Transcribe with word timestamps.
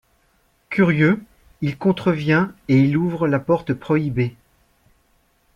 Curieux, 0.71 1.21
il 1.61 1.77
contrevient 1.77 2.47
et 2.69 2.79
il 2.79 2.97
ouvre 2.97 3.27
la 3.27 3.37
porte 3.37 3.75
prohibée. 3.75 4.35